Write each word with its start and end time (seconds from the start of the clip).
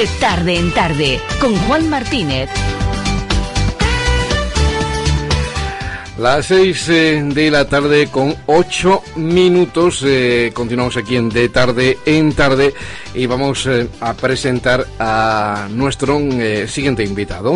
de 0.00 0.06
tarde 0.18 0.56
en 0.56 0.72
tarde 0.72 1.20
con 1.42 1.54
Juan 1.54 1.90
Martínez. 1.90 2.48
Las 6.16 6.46
seis 6.46 6.88
eh, 6.88 7.22
de 7.22 7.50
la 7.50 7.68
tarde 7.68 8.06
con 8.06 8.34
ocho 8.46 9.02
minutos. 9.16 10.02
Eh, 10.06 10.52
continuamos 10.54 10.96
aquí 10.96 11.16
en 11.16 11.28
De 11.28 11.50
Tarde 11.50 11.98
en 12.06 12.32
Tarde 12.32 12.72
y 13.12 13.26
vamos 13.26 13.66
eh, 13.66 13.88
a 14.00 14.14
presentar 14.14 14.86
a 14.98 15.68
nuestro 15.70 16.18
siguiente 16.66 17.04
invitado. 17.04 17.54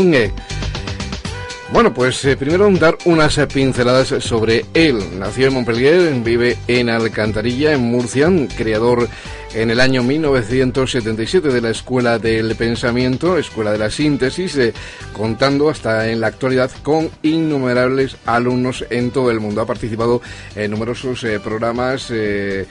Bueno, 1.72 1.95
pues 1.95 2.20
primero 2.38 2.70
dar 2.72 2.98
unas 3.06 3.40
pinceladas 3.52 4.22
sobre 4.22 4.66
él. 4.74 5.18
Nació 5.18 5.46
en 5.46 5.54
Montpellier, 5.54 6.12
vive 6.22 6.58
en 6.68 6.90
Alcantarilla, 6.90 7.72
en 7.72 7.80
Murcia, 7.80 8.30
creador 8.54 9.08
en 9.55 9.71
el 9.71 9.80
año 9.80 10.02
1977 10.02 11.48
de 11.48 11.61
la 11.61 11.71
Escuela 11.71 12.18
del 12.18 12.57
Pensamiento, 12.57 13.39
Escuela 13.39 13.71
de 13.71 13.79
la 13.79 13.90
Síntesis, 13.90 14.57
eh, 14.57 14.75
contando 15.12 15.71
hasta 15.71 16.11
en 16.11 16.21
la 16.21 16.26
actualidad 16.26 16.71
con 16.82 17.08
innumerables 17.22 18.17
alumnos 18.26 18.85
en 18.90 19.12
todo 19.12 19.31
el 19.31 19.40
mundo. 19.40 19.61
Ha 19.61 19.67
participado 19.67 20.21
en 20.57 20.71
numerosos 20.72 21.22
eh, 21.25 21.39
programas 21.39 22.11
eh, 22.11 22.67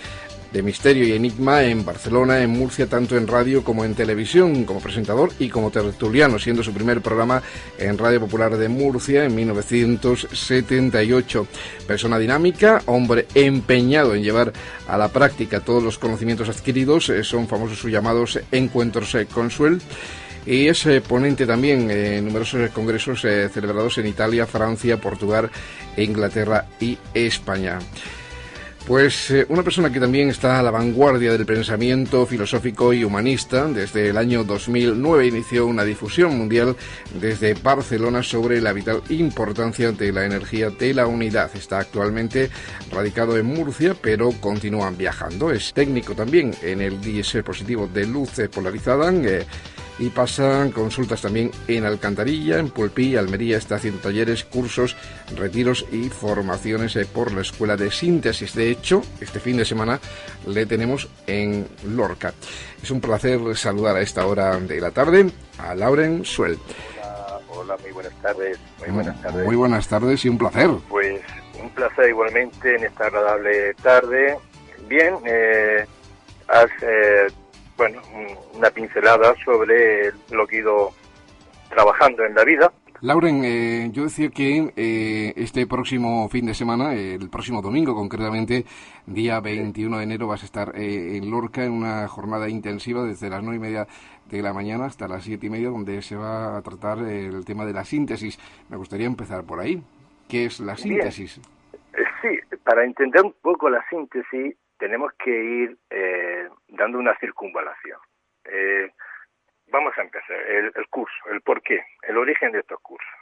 de 0.54 0.62
Misterio 0.62 1.08
y 1.08 1.14
Enigma 1.14 1.64
en 1.64 1.84
Barcelona, 1.84 2.42
en 2.42 2.52
Murcia, 2.52 2.88
tanto 2.88 3.18
en 3.18 3.28
radio 3.28 3.64
como 3.64 3.84
en 3.84 3.96
televisión, 3.96 4.66
como 4.66 4.80
presentador 4.80 5.32
y 5.40 5.50
como 5.50 5.72
tertuliano, 5.72 6.38
siendo 6.38 6.62
su 6.64 6.72
primer 6.72 7.02
programa 7.02 7.42
en 7.80 7.98
Radio 7.98 8.20
Popular 8.20 8.56
de 8.56 8.70
Murcia 8.70 9.26
en 9.26 9.34
1978. 9.34 11.48
Persona 11.88 12.20
dinámica, 12.20 12.84
hombre 12.86 13.26
empeñado 13.34 14.14
en 14.14 14.22
llevar 14.22 14.54
a 14.88 14.96
la 14.98 15.08
práctica 15.08 15.62
todos 15.62 15.82
los 15.82 15.98
conocimientos 15.98 16.50
adquiridos, 16.50 17.10
eh, 17.10 17.24
son 17.24 17.48
famosos 17.48 17.80
sus 17.80 17.92
llamados 17.92 18.40
encuentros 18.52 19.16
eh, 19.16 19.26
consuel 19.26 19.82
y 20.46 20.68
es 20.68 20.86
eh, 20.86 21.02
ponente 21.02 21.48
también 21.48 21.90
en 21.90 22.26
numerosos 22.26 22.70
congresos 22.72 23.22
celebrados 23.22 23.98
en 23.98 24.06
Italia, 24.06 24.46
Francia, 24.46 24.98
Portugal, 24.98 25.50
Inglaterra 25.98 26.68
y 26.80 27.00
España. 27.14 27.80
Pues 28.88 29.32
eh, 29.32 29.46
una 29.48 29.64
persona 29.64 29.90
que 29.90 30.00
también 30.00 30.30
está 30.30 30.60
a 30.60 30.64
la 30.64 30.70
vanguardia 30.70 31.32
del 31.32 31.46
pensamiento 31.46 32.26
filosófico 32.26 32.92
y 32.92 33.06
humanista, 33.06 33.66
desde 33.70 34.10
el 34.10 34.18
año 34.18 34.44
2009 34.44 35.28
inició 35.28 35.68
una 35.68 35.86
difusión 35.86 36.38
mundial 36.38 36.76
desde 37.14 37.54
Barcelona 37.54 38.24
sobre 38.24 38.60
la 38.60 38.74
vital 38.74 39.02
importancia 39.08 39.94
de 39.94 40.12
la 40.12 40.26
energía 40.26 40.70
de 40.70 40.94
la 40.94 41.08
unidad. 41.08 41.50
Está 41.56 41.80
actualmente 41.80 42.50
radicado 42.92 43.38
en 43.38 43.46
Murcia, 43.46 43.96
pero 44.00 44.32
continúan 44.42 44.98
viajando. 44.98 45.50
Es 45.50 45.74
técnico 45.74 46.14
también 46.14 46.54
en 46.62 46.82
el 46.82 47.00
dispositivo 47.00 47.88
de 47.88 48.06
luz 48.06 48.32
polarizada. 48.54 49.14
Eh, 49.14 49.46
y 50.00 50.10
pasan 50.10 50.72
consultas 50.72 51.22
también 51.22 51.52
en 51.68 51.86
Alcantarilla, 51.86 52.58
en 52.58 52.70
Pulpí, 52.70 53.16
Almería, 53.16 53.58
está 53.58 53.76
haciendo 53.76 54.02
talleres, 54.02 54.44
cursos, 54.44 54.96
retiros 55.36 55.86
y 55.92 56.10
formaciones 56.10 56.96
eh, 56.96 57.06
por 57.06 57.32
la 57.32 57.42
Escuela 57.42 57.78
de 57.78 57.92
Síntesis. 57.92 58.56
De 58.56 58.70
hecho, 58.70 59.02
este 59.22 59.40
fin 59.40 59.58
de 59.58 59.66
semana 59.66 60.00
le 60.48 60.66
tenemos 60.66 61.10
en 61.28 61.68
Lorca. 61.88 62.34
Es 62.82 62.92
un 62.92 63.02
placer 63.02 63.40
saludar 63.56 63.96
a 63.96 64.02
esta 64.02 64.26
hora 64.26 64.60
de 64.60 64.82
la 64.82 64.92
tarde 64.92 65.32
a 65.60 65.76
Lauren 65.76 66.26
Suel. 66.26 66.58
Hola, 67.02 67.40
hola, 67.50 67.78
muy 67.82 67.92
buenas 67.92 68.22
tardes. 68.22 68.60
Muy 68.80 68.90
buenas 68.90 69.22
tardes. 69.22 69.46
Muy 69.46 69.56
buenas 69.56 69.88
tardes 69.88 70.26
y 70.26 70.30
un 70.30 70.38
placer. 70.38 70.70
Pues 70.90 71.22
un 71.62 71.70
placer 71.70 72.10
igualmente 72.10 72.76
en 72.76 72.84
esta 72.86 73.06
agradable 73.06 73.74
tarde. 73.76 74.38
Bien, 74.88 75.16
eh, 75.26 75.86
has 76.48 76.70
eh, 76.82 77.28
bueno, 77.78 78.02
una 78.54 78.70
pincelada 78.70 79.36
sobre 79.44 80.12
lo 80.32 80.48
que 80.48 80.58
he 80.58 80.60
ido 80.60 80.92
trabajando 81.70 82.24
en 82.24 82.36
la 82.36 82.44
vida. 82.44 82.72
Lauren, 83.04 83.44
eh, 83.44 83.90
yo 83.92 84.04
decía 84.04 84.30
que 84.30 84.72
eh, 84.78 85.34
este 85.36 85.68
próximo 85.68 86.30
fin 86.30 86.46
de 86.46 86.54
semana, 86.54 86.94
el 86.94 87.30
próximo 87.30 87.62
domingo 87.62 87.94
concretamente, 87.94 88.64
día 89.06 89.42
21 89.42 89.98
de 89.98 90.04
enero, 90.06 90.28
vas 90.28 90.44
a 90.44 90.46
estar 90.46 90.72
eh, 90.74 91.18
en 91.18 91.30
Lorca 91.30 91.66
en 91.66 91.74
una 91.74 92.08
jornada 92.08 92.48
intensiva 92.48 93.04
desde 93.04 93.30
las 93.30 93.44
nueve 93.44 93.58
y 93.58 93.60
media 93.60 93.88
de 94.30 94.42
la 94.42 94.54
mañana 94.54 94.86
hasta 94.86 95.10
las 95.10 95.26
siete 95.26 95.48
y 95.48 95.50
media, 95.50 95.68
donde 95.70 96.02
se 96.02 96.16
va 96.16 96.58
a 96.58 96.62
tratar 96.62 97.00
el 97.00 97.44
tema 97.44 97.66
de 97.66 97.74
la 97.74 97.84
síntesis. 97.84 98.40
Me 98.70 98.78
gustaría 98.78 99.06
empezar 99.06 99.44
por 99.44 99.60
ahí. 99.60 99.84
¿Qué 100.30 100.46
es 100.46 100.62
la 100.62 100.78
síntesis? 100.78 101.42
Sí, 102.22 102.40
para 102.64 102.86
entender 102.86 103.22
un 103.22 103.36
poco 103.42 103.70
la 103.70 103.84
síntesis, 103.90 104.56
tenemos 104.84 105.14
que 105.14 105.32
ir 105.32 105.78
eh, 105.90 106.50
dando 106.68 107.00
una 107.00 107.18
circunvalación. 107.18 107.98
Eh, 108.44 108.92
vamos 109.68 109.98
a 109.98 110.02
empezar. 110.02 110.36
El, 110.36 110.74
curso, 110.90 111.16
el 111.32 111.40
por 111.40 111.62
qué, 111.62 111.86
el 112.02 112.18
origen 112.18 112.52
de 112.52 112.60
estos 112.60 112.82
cursos. 112.82 113.14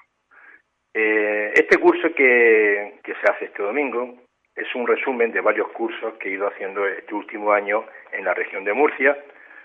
Eh, 0.91 1.51
este 1.53 1.77
curso 1.77 2.15
que, 2.15 2.95
que 3.03 3.13
se 3.13 3.31
hace 3.31 3.45
este 3.45 3.61
domingo 3.61 4.11
es 4.55 4.73
un 4.73 4.87
resumen 4.87 5.31
de 5.31 5.41
varios 5.41 5.67
cursos 5.73 6.15
que 6.15 6.29
he 6.29 6.31
ido 6.31 6.47
haciendo 6.47 6.87
este 6.87 7.13
último 7.13 7.53
año 7.53 7.85
en 8.11 8.25
la 8.25 8.33
región 8.33 8.63
de 8.63 8.73
Murcia, 8.73 9.15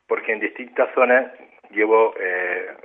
porque 0.06 0.32
en 0.32 0.40
distintas 0.40 0.92
zonas 0.92 1.32
llevo 1.70 2.14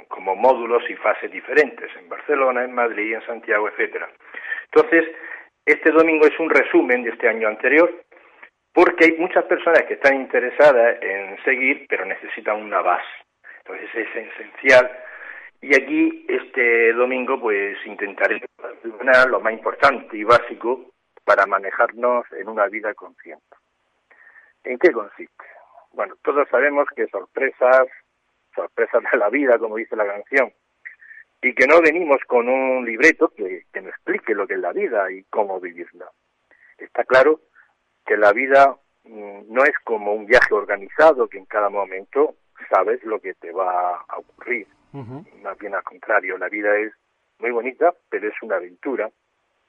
como 0.08 0.38
módulos 0.38 0.90
y 0.90 0.96
fases 0.96 1.30
diferentes, 1.30 1.92
en 1.98 2.08
Barcelona, 2.08 2.64
en 2.64 2.74
Madrid, 2.74 3.16
en 3.16 3.26
Santiago, 3.26 3.68
etcétera. 3.68 4.10
Entonces, 4.74 5.14
este 5.66 5.92
domingo 5.92 6.26
es 6.26 6.40
un 6.40 6.50
resumen 6.50 7.04
de 7.04 7.10
este 7.10 7.28
año 7.28 7.50
anterior, 7.50 7.92
porque 8.74 9.06
hay 9.06 9.18
muchas 9.18 9.46
personas 9.46 9.84
que 9.84 9.96
están 9.96 10.16
interesadas 10.16 10.98
en 11.02 11.44
seguir, 11.44 11.86
pero 11.90 12.06
necesitan 12.06 12.62
una 12.62 12.82
base. 12.82 13.10
Entonces 13.60 13.90
es 13.94 14.16
esencial. 14.16 14.92
Y 15.62 15.76
aquí, 15.76 16.26
este 16.28 16.94
domingo, 16.94 17.40
pues 17.40 17.78
intentaré 17.86 18.42
lo 19.30 19.40
más 19.40 19.54
importante 19.54 20.18
y 20.18 20.24
básico 20.24 20.92
para 21.24 21.46
manejarnos 21.46 22.26
en 22.32 22.48
una 22.48 22.68
vida 22.68 22.94
consciente. 22.94 23.56
¿En 24.64 24.80
qué 24.80 24.92
consiste? 24.92 25.44
Bueno, 25.92 26.16
todos 26.24 26.48
sabemos 26.50 26.88
que 26.96 27.08
sorpresas, 27.08 27.88
sorpresas 28.56 29.04
de 29.12 29.18
la 29.18 29.30
vida, 29.30 29.60
como 29.60 29.76
dice 29.76 29.96
la 29.96 30.08
canción, 30.08 30.52
y 31.42 31.54
que 31.54 31.68
no 31.68 31.82
venimos 31.82 32.20
con 32.26 32.48
un 32.48 32.86
libreto 32.86 33.30
que, 33.36 33.66
que 33.74 33.82
nos 33.82 33.90
explique 33.90 34.34
lo 34.34 34.48
que 34.48 34.56
es 34.56 34.60
la 34.60 34.72
vida 34.72 35.12
y 35.12 35.24
cómo 35.24 35.60
vivirla. 35.60 36.10
Está 36.78 37.04
claro 37.04 37.42
que 38.12 38.18
la 38.18 38.34
vida 38.34 38.76
mm, 39.06 39.54
no 39.54 39.64
es 39.64 39.74
como 39.86 40.14
un 40.14 40.26
viaje 40.26 40.54
organizado 40.54 41.30
que 41.30 41.38
en 41.38 41.46
cada 41.46 41.70
momento 41.70 42.36
sabes 42.70 43.02
lo 43.06 43.22
que 43.22 43.36
te 43.36 43.54
va 43.54 44.04
a 44.06 44.18
ocurrir. 44.18 44.68
Más 44.92 45.58
bien 45.58 45.74
al 45.74 45.84
contrario, 45.84 46.38
la 46.38 46.50
vida 46.50 46.78
es 46.78 46.92
muy 47.40 47.52
bonita, 47.52 47.94
pero 48.10 48.28
es 48.28 48.34
una 48.42 48.58
aventura 48.58 49.10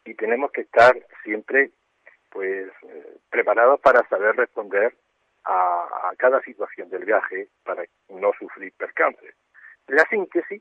y 0.05 0.15
tenemos 0.15 0.51
que 0.51 0.63
estar 0.63 0.93
siempre 1.23 1.71
pues 2.31 2.67
eh, 2.83 3.17
preparados 3.31 3.79
para 3.79 4.03
saber 4.09 4.35
responder 4.35 4.93
a, 5.45 6.11
cada 6.19 6.43
situación 6.43 6.91
del 6.91 7.05
viaje 7.05 7.47
para 7.63 7.85
no 8.09 8.33
sufrir 8.41 8.73
percances. 8.77 9.37
La 9.87 10.05
síntesis 10.11 10.61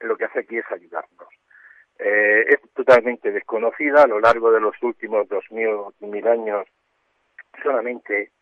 lo 0.00 0.18
que 0.18 0.26
hace 0.26 0.40
aquí 0.40 0.58
es 0.58 0.70
ayudarnos. 0.70 1.28
Eh, 1.98 2.44
es 2.46 2.60
totalmente 2.74 3.32
desconocida 3.32 4.02
a 4.02 4.06
lo 4.06 4.20
largo 4.20 4.52
de 4.52 4.60
los 4.60 4.74
últimos 4.82 5.26
dos 5.28 5.44
mil 5.50 6.28
años 6.28 6.66
solamente 7.62 8.32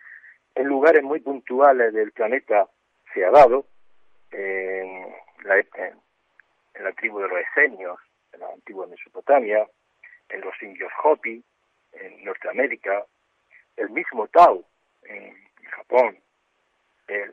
en 0.55 0.67
lugares 0.67 1.03
muy 1.03 1.21
puntuales 1.21 1.93
del 1.93 2.13
planeta 2.13 2.69
se 3.13 3.25
ha 3.25 3.31
dado, 3.31 3.67
en 4.31 5.15
la, 5.45 5.59
en 5.59 6.85
la 6.85 6.93
tribu 6.93 7.21
de 7.21 7.29
los 7.29 7.39
esenios, 7.41 7.99
en 8.33 8.41
la 8.41 8.49
antigua 8.53 8.87
Mesopotamia, 8.87 9.67
en 10.29 10.41
los 10.41 10.55
indios 10.63 10.93
Hopi, 11.03 11.43
en 11.93 12.25
Norteamérica, 12.25 13.07
el 13.77 13.91
mismo 13.91 14.27
Tao 14.29 14.65
en 15.05 15.35
Japón, 15.71 16.19
el, 17.07 17.33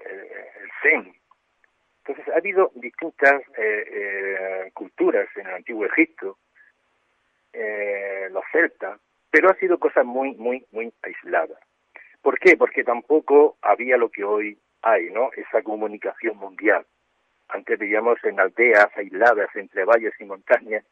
Zen. 0.82 1.14
Entonces 2.06 2.34
ha 2.34 2.38
habido 2.38 2.72
distintas 2.76 3.42
eh, 3.58 3.86
eh, 3.88 4.72
culturas 4.74 5.28
en 5.36 5.48
el 5.48 5.56
antiguo 5.56 5.86
Egipto, 5.86 6.38
eh, 7.52 8.28
los 8.32 8.44
celtas, 8.52 9.00
pero 9.36 9.50
ha 9.50 9.56
sido 9.56 9.78
cosas 9.78 10.06
muy, 10.06 10.34
muy, 10.36 10.66
muy 10.72 10.94
aisladas. 11.02 11.60
¿Por 12.22 12.40
qué? 12.40 12.56
Porque 12.56 12.86
tampoco 12.86 13.58
había 13.62 13.98
lo 13.98 14.10
que 14.10 14.24
hoy 14.24 14.58
hay, 14.82 15.10
¿no? 15.10 15.30
Esa 15.36 15.62
comunicación 15.62 16.38
mundial. 16.38 16.86
Antes 17.50 17.78
vivíamos 17.78 18.18
en 18.24 18.40
aldeas 18.40 18.88
aisladas 18.96 19.54
entre 19.56 19.84
valles 19.84 20.14
y 20.22 20.24
montañas 20.24 20.86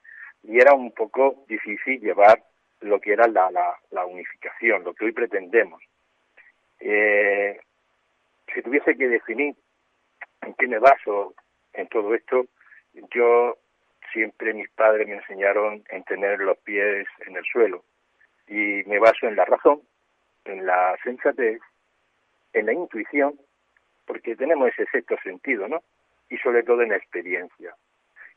y 0.44 0.60
era 0.60 0.74
un 0.74 0.92
poco 0.92 1.46
difícil 1.48 2.02
llevar 2.02 2.44
lo 2.82 3.00
que 3.00 3.14
era 3.14 3.28
la, 3.28 3.50
la, 3.92 4.06
unificación, 4.06 4.84
lo 4.84 4.94
que 4.94 5.06
hoy 5.06 5.14
pretendemos. 5.14 5.82
Eh, 6.82 7.58
si 8.54 8.62
tuviese 8.62 8.98
que 8.98 9.08
definir 9.08 9.56
en 10.42 10.54
qué 10.56 10.68
me 10.68 10.80
baso 10.80 11.34
en 11.72 11.88
todo 11.88 12.14
esto, 12.14 12.46
yo 13.16 13.58
siempre 14.12 14.54
mis 14.54 14.70
padres 14.72 15.08
me 15.08 15.16
enseñaron 15.16 15.82
en 15.88 16.04
tener 16.04 16.42
los 16.42 16.58
pies 16.58 17.08
en 17.26 17.38
el 17.38 17.46
suelo 17.46 17.86
y 18.48 18.84
me 18.86 19.00
baso 19.00 19.28
en 19.28 19.36
la 19.36 19.46
razón, 19.46 19.82
en 20.46 20.66
la 20.66 20.98
sensatez, 21.04 21.60
en 22.54 22.66
la 22.66 22.74
intuición, 22.74 23.40
porque 24.06 24.36
tenemos 24.36 24.70
ese 24.70 24.86
sexto 24.92 25.16
sentido, 25.24 25.68
¿no? 25.68 25.82
y 26.30 26.38
sobre 26.38 26.64
todo 26.64 26.82
en 26.82 26.90
la 26.90 26.98
experiencia. 26.98 27.76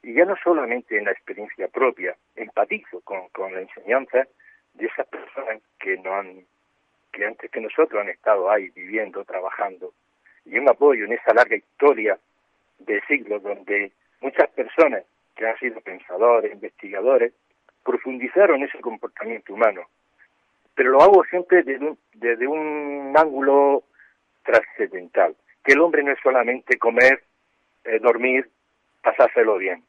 Y 0.02 0.14
ya 0.14 0.24
no 0.24 0.36
solamente 0.36 0.98
en 0.98 1.06
la 1.06 1.12
experiencia 1.12 1.68
propia, 1.68 2.14
empatizo 2.34 3.00
con, 3.00 3.28
con 3.30 3.54
la 3.54 3.62
enseñanza 3.62 4.26
de 4.74 4.86
esas 4.86 5.06
personas 5.06 5.62
que 5.80 5.96
no 5.96 6.14
han, 6.14 6.44
que 7.12 7.24
antes 7.24 7.50
que 7.50 7.60
nosotros 7.60 8.00
han 8.00 8.10
estado 8.10 8.50
ahí 8.50 8.68
viviendo, 8.68 9.24
trabajando. 9.24 9.94
Y 10.44 10.60
me 10.60 10.70
apoyo 10.70 11.06
en 11.06 11.14
esa 11.14 11.32
larga 11.32 11.56
historia 11.56 12.18
de 12.78 13.00
siglos 13.08 13.42
donde 13.42 13.92
muchas 14.20 14.48
personas 14.50 15.04
que 15.34 15.46
han 15.46 15.58
sido 15.58 15.80
pensadores, 15.80 16.52
investigadores, 16.52 17.32
profundizaron 17.86 18.62
ese 18.64 18.80
comportamiento 18.80 19.54
humano. 19.54 19.82
Pero 20.74 20.90
lo 20.90 21.00
hago 21.00 21.24
siempre 21.24 21.62
desde 21.62 22.46
un, 22.46 23.14
ángulo 23.16 23.84
trascendental, 24.44 25.34
que 25.64 25.72
el 25.72 25.80
hombre 25.80 26.02
no 26.02 26.12
es 26.12 26.18
solamente 26.22 26.78
comer, 26.78 27.22
eh, 27.84 27.98
dormir, 28.00 28.50
pasárselo 29.02 29.56
bien. 29.56 29.82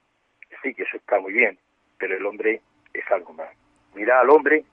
Sí, 0.62 0.74
que 0.74 0.84
eso 0.84 0.96
está 0.96 1.20
muy 1.20 1.34
bien, 1.34 1.58
pero 1.98 2.16
el 2.16 2.26
hombre 2.26 2.62
es 2.94 3.04
algo 3.12 3.34
más. 3.34 3.50
Mira 3.96 4.22
al 4.22 4.30
hombre 4.30 4.64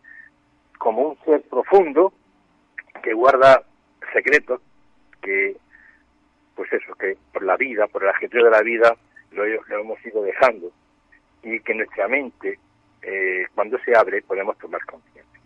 como 0.79 1.09
un 1.09 1.19
ser 1.25 1.43
profundo 1.43 2.13
que 3.03 3.13
guarda 3.13 3.65
secretos, 4.13 4.61
que, 5.21 5.57
pues 6.55 6.73
eso, 6.73 6.95
que 6.95 7.17
por 7.33 7.43
la 7.43 7.57
vida, 7.57 7.87
por 7.89 8.05
el 8.05 8.11
ajetreo 8.11 8.45
de 8.45 8.51
la 8.51 8.63
vida, 8.63 8.97
lo 9.33 9.45
hemos 9.45 10.07
ido 10.07 10.23
dejando 10.23 10.71
y 11.43 11.61
que 11.61 11.75
nuestra 11.75 12.09
mente, 12.09 12.59
eh, 13.05 13.47
cuando 13.55 13.79
se 13.85 13.97
abre, 13.97 14.23
podemos 14.23 14.57
tomar 14.59 14.85
conciencia. 14.85 15.41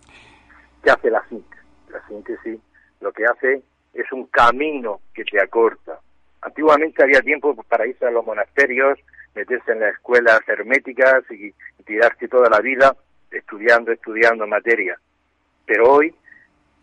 ¿Qué 0.82 0.90
hace 0.90 1.10
la 1.10 1.26
síntesis? 1.28 1.64
La 1.90 2.06
síntesis 2.06 2.60
lo 3.00 3.12
que 3.12 3.24
hace 3.24 3.62
es 3.94 4.12
un 4.12 4.26
camino 4.26 5.00
que 5.14 5.24
te 5.24 5.40
acorta. 5.40 5.98
Antiguamente 6.42 7.02
había 7.02 7.20
tiempo 7.20 7.54
para 7.64 7.86
irse 7.86 8.06
a 8.06 8.10
los 8.10 8.24
monasterios, 8.24 8.98
meterse 9.34 9.72
en 9.72 9.80
las 9.80 9.94
escuelas 9.94 10.40
herméticas 10.46 11.24
y, 11.30 11.46
y 11.78 11.82
tirarse 11.84 12.28
toda 12.28 12.48
la 12.48 12.60
vida 12.60 12.96
estudiando, 13.30 13.92
estudiando 13.92 14.46
materia. 14.46 14.98
Pero 15.66 15.92
hoy, 15.92 16.14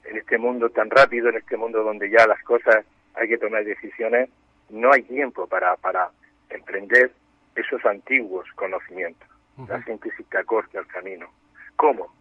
en 0.03 0.17
este 0.17 0.37
mundo 0.37 0.69
tan 0.69 0.89
rápido, 0.89 1.29
en 1.29 1.37
este 1.37 1.57
mundo 1.57 1.83
donde 1.83 2.09
ya 2.09 2.27
las 2.27 2.41
cosas 2.43 2.85
hay 3.15 3.27
que 3.27 3.37
tomar 3.37 3.63
decisiones, 3.63 4.29
no 4.69 4.91
hay 4.91 5.03
tiempo 5.03 5.47
para, 5.47 5.75
para 5.77 6.09
emprender 6.49 7.11
esos 7.55 7.83
antiguos 7.85 8.45
conocimientos. 8.55 9.27
La 9.67 9.81
síntesis 9.83 10.25
te 10.27 10.37
acorta 10.37 10.79
el 10.79 10.87
camino. 10.87 11.27
¿Cómo? 11.75 12.13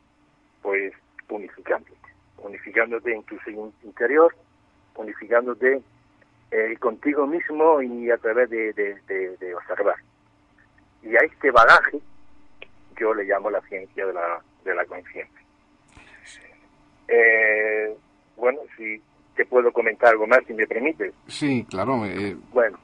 Pues 0.63 0.93
unificándote, 1.29 2.09
unificándote 2.39 3.15
en 3.15 3.23
tu 3.25 3.37
interior, 3.83 4.35
unificándote 4.95 5.83
eh, 6.51 6.77
contigo 6.79 7.27
mismo 7.27 7.83
y 7.83 8.11
a 8.11 8.19
través 8.19 8.51
de, 8.51 8.73
de, 8.73 9.55
observar. 9.55 9.97
Y 11.03 11.17
a 11.17 11.21
este 11.21 11.51
bagaje 11.51 11.99
yo 12.97 13.13
le 13.15 13.25
llamo 13.25 13.51
la 13.51 13.61
ciencia 13.63 14.07
de 14.07 14.13
la, 14.13 14.41
de 14.65 14.75
la 14.75 14.85
conciencia. 14.85 15.41
Eh, 17.09 17.97
bueno, 18.37 18.61
si 18.77 19.03
te 19.35 19.45
puedo 19.45 19.73
comentar 19.73 20.11
algo 20.11 20.27
más, 20.27 20.41
si 20.47 20.55
me 20.55 20.67
permites. 20.67 21.13
Sí, 21.27 21.67
claro. 21.69 22.05
Eh... 22.07 22.37
Bueno, 22.53 22.79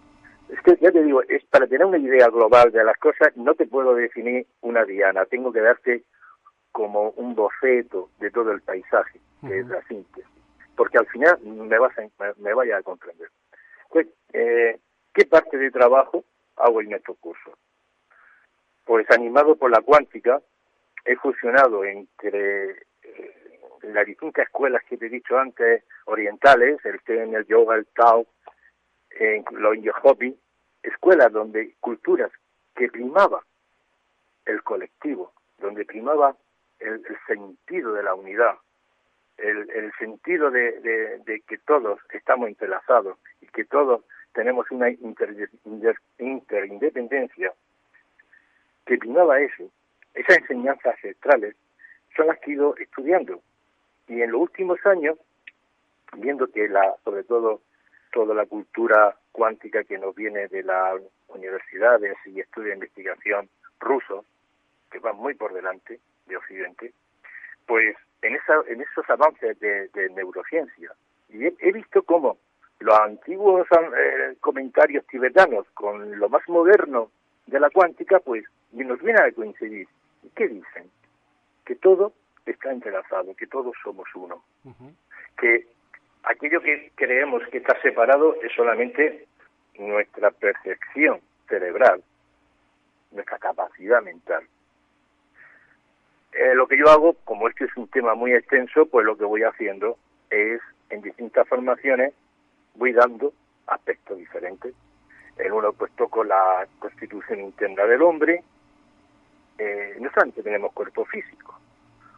es 0.53 0.61
que 0.63 0.77
ya 0.81 0.91
te 0.91 1.03
digo, 1.03 1.23
es 1.23 1.45
para 1.45 1.67
tener 1.67 1.87
una 1.87 1.99
idea 1.99 2.29
global 2.29 2.73
de 2.73 2.85
las 2.85 2.97
cosas, 2.99 3.37
no 3.37 3.55
te 3.55 3.67
puedo 3.67 3.95
definir 3.95 4.47
una 4.63 4.85
diana, 4.85 5.25
tengo 5.27 5.53
que 5.53 5.61
darte 5.61 6.05
como 6.73 7.11
un 7.11 7.35
boceto 7.35 8.11
de 8.19 8.31
todo 8.31 8.53
el 8.53 8.61
paisaje, 8.61 9.21
que 9.41 9.61
es 9.61 9.67
la 9.67 9.83
síntesis, 9.87 10.31
porque 10.77 10.99
al 10.99 11.07
final 11.07 11.39
me 11.43 11.79
vas 11.79 11.97
a, 11.99 12.33
me, 12.39 12.55
vaya 12.55 12.79
a 12.79 12.83
comprender. 12.83 13.29
Pues, 13.89 14.07
eh, 14.33 14.79
¿qué 15.13 15.25
parte 15.27 15.57
de 15.57 15.71
trabajo 15.71 16.25
hago 16.57 16.81
en 16.81 16.93
estos 16.93 17.17
cursos? 17.19 17.55
Pues 18.85 19.09
animado 19.11 19.57
por 19.57 19.71
la 19.71 19.83
cuántica, 19.83 20.41
he 21.05 21.17
fusionado 21.17 21.85
entre 21.85 22.71
eh, 23.03 23.35
las 23.83 24.07
distintas 24.07 24.47
escuelas 24.47 24.83
que 24.89 24.97
te 24.97 25.07
he 25.07 25.11
dicho 25.11 25.39
antes, 25.39 25.85
orientales, 26.07 26.85
el 26.85 27.01
Zen, 27.01 27.35
el 27.35 27.47
yoga, 27.47 27.77
el 27.77 27.87
Tao, 27.87 28.27
en 29.21 29.45
los 29.53 29.77
Hopi, 30.03 30.37
escuelas 30.83 31.31
donde 31.31 31.77
culturas 31.79 32.33
que 32.75 32.89
primaba 32.89 33.45
el 34.47 34.63
colectivo, 34.63 35.35
donde 35.59 35.85
primaba 35.85 36.35
el, 36.81 37.03
sentido 37.27 37.93
de 37.93 38.03
la 38.03 38.15
unidad, 38.15 38.55
el, 39.37 39.93
sentido 39.99 40.51
de, 40.51 41.43
que 41.47 41.59
todos 41.59 42.01
estamos 42.13 42.49
entrelazados 42.49 43.19
y 43.43 43.47
que 43.49 43.67
todos 43.67 44.03
tenemos 44.33 44.71
una 44.71 44.89
interindependencia, 44.89 47.53
que 48.87 48.97
primaba 48.97 49.39
eso, 49.41 49.71
esas 50.15 50.39
enseñanzas 50.39 50.95
ancestrales 50.95 51.55
son 52.17 52.29
las 52.29 52.39
que 52.39 52.53
he 52.53 52.55
ido 52.55 52.75
estudiando. 52.79 53.43
Y 54.09 54.23
en 54.23 54.33
los 54.33 54.41
últimos 54.41 54.79
años, 54.87 55.19
viendo 56.17 56.51
que 56.51 56.67
la, 56.69 56.97
sobre 57.05 57.25
todo 57.25 57.61
toda 58.13 58.35
la 58.35 58.47
cultura 58.47 59.17
cuántica 59.33 59.85
que 59.85 59.99
nos 59.99 60.15
viene 60.15 60.49
de 60.49 60.63
las 60.63 61.01
universidades 61.29 62.17
y 62.27 62.41
estudios 62.41 62.71
de 62.71 62.75
investigación 62.75 63.49
rusos, 63.79 64.25
que 64.91 64.99
van 64.99 65.17
muy 65.17 65.35
por 65.35 65.53
delante 65.53 66.01
de 66.27 66.37
Occidente, 66.37 66.93
pues 67.67 67.97
en, 68.23 68.35
esa, 68.35 68.55
en 68.69 68.81
esos 68.81 69.09
avances 69.09 69.59
de, 69.61 70.11
neurociencia, 70.15 70.93
y 71.29 71.47
he, 71.47 71.73
visto 71.73 72.03
cómo 72.03 72.39
los 72.81 72.99
antiguos 72.99 73.67
eh, 73.71 74.37
comentarios 74.41 75.07
tibetanos 75.07 75.67
con 75.75 76.19
lo 76.19 76.29
más 76.29 76.47
moderno 76.49 77.11
de 77.47 77.61
la 77.61 77.71
cuántica, 77.71 78.19
pues 78.19 78.45
nos 78.73 79.01
vienen 79.01 79.23
a 79.23 79.33
coincidir. 79.33 79.87
¿Y 80.23 80.29
qué 80.31 80.49
dicen? 80.49 80.91
Que 81.65 81.77
todo 81.77 82.13
está 82.47 82.73
entrelazado, 82.73 83.35
que 83.37 83.47
todos 83.47 83.75
somos 83.83 84.09
uno, 84.15 84.43
que 85.39 85.67
aquello 86.25 86.61
que 86.61 86.93
creemos 86.95 87.43
que 87.49 87.59
está 87.59 87.81
separado 87.81 88.37
es 88.43 88.53
solamente 88.55 89.27
nuestra 89.79 90.31
percepción 90.31 91.21
cerebral, 91.49 92.03
nuestra 93.13 93.39
capacidad 93.39 94.03
mental. 94.03 94.45
Eh, 96.33 96.55
lo 96.55 96.67
que 96.69 96.79
yo 96.79 96.89
hago, 96.89 97.15
como 97.25 97.49
este 97.49 97.65
es 97.65 97.77
un 97.77 97.89
tema 97.89 98.15
muy 98.15 98.33
extenso, 98.33 98.87
pues 98.87 99.05
lo 99.05 99.17
que 99.17 99.25
voy 99.25 99.43
haciendo 99.43 99.99
es, 100.31 100.61
en 100.91 101.03
distintas 101.03 101.49
formaciones, 101.49 102.15
voy 102.75 102.93
dando 102.93 103.33
aspectos 103.67 104.19
diferentes. 104.19 104.75
En 105.39 105.53
uno 105.53 105.73
pues 105.73 105.91
toco 105.97 106.23
la 106.23 106.67
constitución 106.79 107.41
interna 107.41 107.85
del 107.85 108.03
hombre. 108.03 108.45
Eh, 109.59 109.97
no 109.99 110.11
solamente 110.11 110.43
tenemos 110.43 110.73
cuerpo 110.73 111.05
físico. 111.07 111.59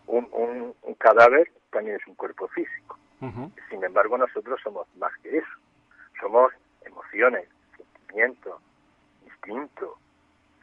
Un, 0.07 0.75
un 0.83 0.95
cadáver 0.95 1.50
también 1.71 1.97
es 1.97 2.07
un 2.07 2.15
cuerpo 2.15 2.49
físico. 2.49 2.92
Sin 3.71 3.85
embargo, 3.85 4.19
nosotros 4.19 4.61
somos 4.64 4.88
más 4.97 5.12
que 5.23 5.38
eso. 5.38 5.57
Somos 6.21 6.52
emociones, 6.85 7.49
sentimientos, 7.76 8.61
instinto, 9.25 9.97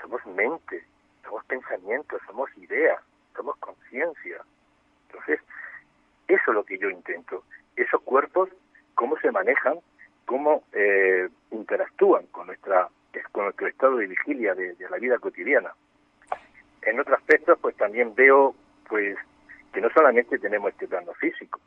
somos 0.01 0.25
mente, 0.25 0.83
somos 1.23 1.45
pensamientos, 1.45 2.21
somos 2.27 2.49
ideas, 2.57 2.99
somos 3.33 3.55
conciencia. 3.57 4.43
Entonces, 5.07 5.39
eso 6.27 6.43
es 6.47 6.53
lo 6.53 6.63
que 6.65 6.77
yo 6.77 6.89
intento. 6.89 7.43
Esos 7.77 8.01
cuerpos, 8.01 8.49
cómo 8.93 9.17
se 9.19 9.31
manejan, 9.31 9.79
cómo 10.25 10.63
eh, 10.73 11.29
interactúan 11.51 12.25
con 12.27 12.47
nuestra 12.47 12.89
con 13.31 13.45
nuestro 13.45 13.67
estado 13.67 13.97
de 13.97 14.07
vigilia 14.07 14.53
de, 14.53 14.75
de 14.75 14.89
la 14.89 14.97
vida 14.97 15.17
cotidiana. 15.17 15.73
En 16.83 16.99
otros 16.99 17.17
aspectos, 17.17 17.57
pues 17.59 17.75
también 17.75 18.13
veo 18.15 18.53
pues 18.87 19.17
que 19.73 19.81
no 19.81 19.89
solamente 19.89 20.37
tenemos 20.37 20.71
este 20.71 20.87
plano 20.87 21.13
físico, 21.13 21.59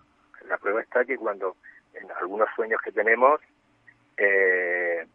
la 0.48 0.58
prueba 0.58 0.82
está 0.82 1.04
que 1.04 1.16
cuando 1.16 1.56
en 1.94 2.10
algunos 2.20 2.48
sueños 2.54 2.80
que 2.82 2.92
tenemos 2.92 3.40
eh, 4.16 5.06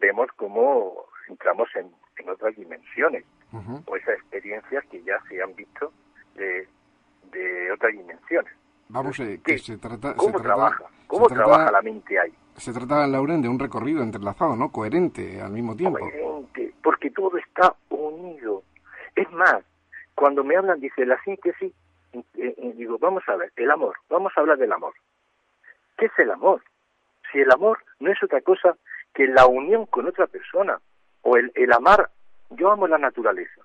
vemos 0.00 0.28
cómo 0.36 1.06
entramos 1.28 1.68
en, 1.76 1.90
otras 2.28 2.56
dimensiones 2.56 3.22
o 3.86 3.96
esas 3.96 4.14
experiencias 4.14 4.82
que 4.90 5.02
ya 5.02 5.20
se 5.28 5.42
han 5.42 5.54
visto 5.54 5.92
de, 6.34 6.66
otras 7.72 7.92
dimensiones. 7.92 8.52
Vamos, 8.88 9.20
eh, 9.20 9.40
que 9.44 9.58
se 9.58 9.76
trata... 9.76 10.14
¿Cómo 10.14 10.40
trabaja? 10.40 10.84
¿Cómo 11.06 11.26
trabaja 11.26 11.70
la 11.70 11.82
mente 11.82 12.18
ahí? 12.18 12.32
Se 12.56 12.72
trata, 12.72 13.06
Lauren, 13.06 13.42
de 13.42 13.48
un 13.48 13.58
recorrido 13.58 14.02
entrelazado, 14.02 14.56
¿no? 14.56 14.72
Coherente 14.72 15.40
al 15.42 15.52
mismo 15.52 15.76
tiempo. 15.76 15.98
Coherente, 15.98 16.72
porque 16.82 17.10
todo 17.10 17.36
está 17.36 17.74
unido. 17.90 18.62
Es 19.14 19.30
más, 19.32 19.62
cuando 20.14 20.42
me 20.42 20.56
hablan, 20.56 20.80
dice, 20.80 21.04
la 21.04 21.20
síntesis 21.24 21.72
digo, 22.76 22.98
vamos 22.98 23.22
a 23.28 23.36
ver, 23.36 23.52
el 23.56 23.70
amor, 23.70 23.96
vamos 24.08 24.32
a 24.36 24.40
hablar 24.40 24.58
del 24.58 24.72
amor. 24.72 24.94
¿Qué 26.04 26.08
es 26.08 26.18
el 26.18 26.32
amor? 26.32 26.62
Si 27.32 27.38
el 27.38 27.50
amor 27.50 27.78
no 27.98 28.12
es 28.12 28.22
otra 28.22 28.42
cosa 28.42 28.76
que 29.14 29.26
la 29.26 29.46
unión 29.46 29.86
con 29.86 30.06
otra 30.06 30.26
persona, 30.26 30.78
o 31.22 31.38
el, 31.38 31.50
el 31.54 31.72
amar, 31.72 32.10
yo 32.50 32.70
amo 32.70 32.86
la 32.86 32.98
naturaleza. 32.98 33.62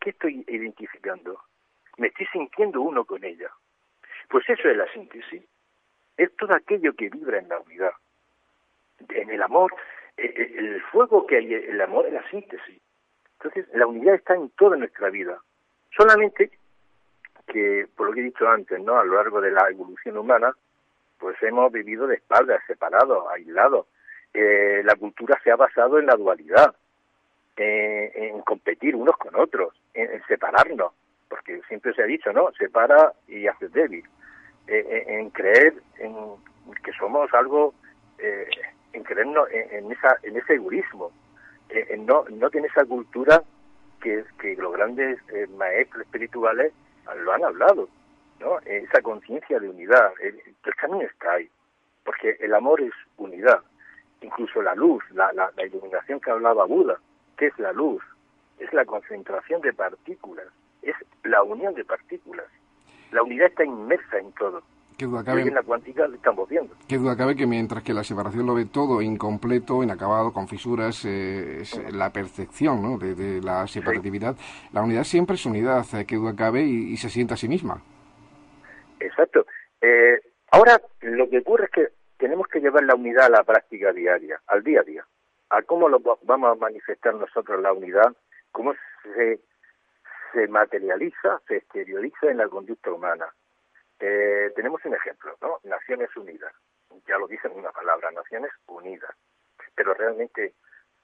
¿Qué 0.00 0.08
estoy 0.08 0.42
identificando? 0.48 1.38
Me 1.98 2.06
estoy 2.06 2.24
sintiendo 2.32 2.80
uno 2.80 3.04
con 3.04 3.22
ella. 3.22 3.50
Pues 4.30 4.48
eso 4.48 4.70
es 4.70 4.76
la 4.78 4.90
síntesis. 4.94 5.42
Es 6.16 6.34
todo 6.36 6.54
aquello 6.54 6.94
que 6.94 7.10
vibra 7.10 7.40
en 7.40 7.50
la 7.50 7.58
unidad. 7.58 7.92
En 9.10 9.28
el 9.28 9.42
amor 9.42 9.74
el 10.16 10.80
fuego 10.92 11.26
que 11.26 11.36
hay, 11.36 11.52
el 11.52 11.80
amor 11.82 12.06
es 12.06 12.14
la 12.14 12.26
síntesis. 12.30 12.80
Entonces, 13.34 13.66
la 13.74 13.86
unidad 13.86 14.14
está 14.14 14.34
en 14.34 14.48
toda 14.56 14.78
nuestra 14.78 15.10
vida. 15.10 15.42
Solamente 15.94 16.52
que, 17.48 17.86
por 17.94 18.06
lo 18.06 18.14
que 18.14 18.20
he 18.20 18.24
dicho 18.24 18.48
antes, 18.48 18.80
¿no? 18.80 18.98
A 18.98 19.04
lo 19.04 19.16
largo 19.16 19.42
de 19.42 19.50
la 19.50 19.68
evolución 19.68 20.16
humana, 20.16 20.56
pues 21.22 21.40
hemos 21.44 21.70
vivido 21.70 22.08
de 22.08 22.16
espaldas, 22.16 22.60
separados, 22.66 23.24
aislados. 23.32 23.86
Eh, 24.34 24.82
la 24.84 24.96
cultura 24.96 25.38
se 25.44 25.52
ha 25.52 25.56
basado 25.56 26.00
en 26.00 26.06
la 26.06 26.16
dualidad, 26.16 26.74
en 27.56 28.40
competir 28.40 28.96
unos 28.96 29.16
con 29.18 29.36
otros, 29.36 29.72
en, 29.94 30.20
separarnos, 30.26 30.92
porque 31.28 31.60
siempre 31.68 31.94
se 31.94 32.02
ha 32.02 32.06
dicho, 32.06 32.32
¿no? 32.32 32.50
Separa 32.58 33.12
y 33.28 33.46
hace 33.46 33.68
débil. 33.68 34.04
Eh, 34.66 34.84
eh, 34.88 35.04
en 35.06 35.30
creer 35.30 35.74
en 35.98 36.14
que 36.82 36.92
somos 36.94 37.32
algo, 37.34 37.72
en 38.92 39.04
creernos 39.04 39.48
en, 39.52 39.92
esa, 39.92 40.16
en 40.24 40.36
ese 40.36 40.54
egoísmo, 40.54 41.12
en 41.68 42.04
no, 42.04 42.24
no 42.30 42.50
tener 42.50 42.68
esa 42.68 42.84
cultura 42.84 43.44
que 44.00 44.24
los 44.58 44.72
grandes 44.72 45.20
maestros 45.56 46.02
espirituales 46.02 46.72
lo 47.16 47.32
han 47.32 47.44
hablado, 47.44 47.88
¿no? 48.42 48.58
Esa 48.66 49.00
conciencia 49.02 49.58
de 49.58 49.68
unidad, 49.68 50.12
el, 50.20 50.40
el, 50.64 50.74
camino 50.74 51.02
está 51.02 51.34
ahí, 51.34 51.48
porque 52.04 52.36
el 52.40 52.54
amor 52.54 52.80
es 52.80 52.92
unidad, 53.16 53.60
incluso 54.20 54.60
la 54.60 54.74
luz, 54.74 55.02
la, 55.12 55.32
la, 55.32 55.50
iluminación 55.64 56.20
que 56.20 56.30
hablaba 56.30 56.66
Buda, 56.66 56.98
¿qué 57.36 57.46
es 57.46 57.58
la 57.58 57.72
luz? 57.72 58.02
Es 58.58 58.72
la 58.72 58.84
concentración 58.84 59.60
de 59.60 59.72
partículas, 59.72 60.46
es 60.82 60.94
la 61.24 61.42
unión 61.42 61.74
de 61.74 61.84
partículas. 61.84 62.46
La 63.12 63.22
unidad 63.22 63.48
está 63.48 63.64
inmersa 63.64 64.18
en 64.18 64.32
todo. 64.32 64.62
¿Qué 64.96 65.06
duda 65.06 65.24
cabe, 65.24 65.42
en 65.42 65.54
la 65.54 65.62
cuántica 65.62 66.06
estamos 66.14 66.48
viendo. 66.48 66.74
Qué 66.86 66.98
duda 66.98 67.16
cabe 67.16 67.34
que 67.34 67.46
mientras 67.46 67.82
que 67.82 67.92
la 67.92 68.04
separación 68.04 68.46
lo 68.46 68.54
ve 68.54 68.66
todo 68.66 69.02
incompleto, 69.02 69.82
inacabado, 69.82 70.32
con 70.32 70.48
fisuras, 70.48 71.04
eh, 71.04 71.62
es 71.62 71.92
la 71.92 72.10
percepción 72.10 72.82
¿no? 72.82 72.98
de, 72.98 73.40
la 73.40 73.66
separatividad, 73.66 74.36
la 74.72 74.82
unidad 74.82 75.04
siempre 75.04 75.36
es 75.36 75.46
unidad, 75.46 75.84
eh, 75.94 76.04
qué 76.04 76.16
duda 76.16 76.36
cabe, 76.36 76.62
y, 76.62 76.96
se 76.96 77.08
siente 77.08 77.34
a 77.34 77.36
sí 77.36 77.48
misma. 77.48 77.82
Exacto. 79.06 79.46
Eh, 79.80 80.20
ahora, 80.50 80.80
lo 81.00 81.28
que 81.28 81.38
ocurre 81.38 81.64
es 81.66 81.70
que 81.70 81.88
tenemos 82.16 82.46
que 82.48 82.60
llevar 82.60 82.84
la 82.84 82.94
unidad 82.94 83.26
a 83.26 83.30
la 83.38 83.44
práctica 83.44 83.92
diaria, 83.92 84.40
al 84.46 84.62
día 84.62 84.80
a 84.80 84.84
día. 84.84 85.06
A 85.50 85.62
cómo 85.62 85.88
lo 85.88 86.00
vamos 86.22 86.52
a 86.52 86.60
manifestar 86.60 87.14
nosotros 87.14 87.60
la 87.60 87.72
unidad, 87.72 88.14
cómo 88.52 88.74
se, 89.14 89.40
se 90.32 90.48
materializa, 90.48 91.40
se 91.46 91.56
exterioriza 91.56 92.30
en 92.30 92.38
la 92.38 92.48
conducta 92.48 92.90
humana 92.90 93.26
eh, 94.04 94.50
tenemos 94.56 94.84
un 94.84 94.94
ejemplo, 94.96 95.36
¿no? 95.40 95.60
Naciones 95.62 96.14
Unidas. 96.16 96.52
Ya 97.06 97.18
lo 97.18 97.28
dicen 97.28 97.52
una 97.54 97.70
palabra, 97.70 98.10
Naciones 98.10 98.50
Unidas. 98.66 99.14
Pero 99.76 99.94
realmente 99.94 100.54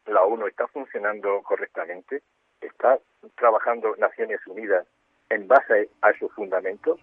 la 0.06 0.24
ONU 0.24 0.48
está 0.48 0.66
funcionando 0.66 1.40
correctamente, 1.42 2.22
está 2.60 2.98
trabajando 3.36 3.94
Naciones 3.98 4.44
Unidas 4.48 4.84
en 5.28 5.46
base 5.46 5.90
a 6.02 6.12
sus 6.18 6.32
fundamentos. 6.34 6.98